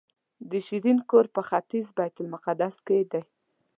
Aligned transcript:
د 0.49 0.51
شیرین 0.65 0.99
کور 1.09 1.25
په 1.35 1.41
ختیځ 1.49 1.87
بیت 1.97 2.15
المقدس 2.21 2.75
کې 2.85 2.99
دی. 3.11 3.21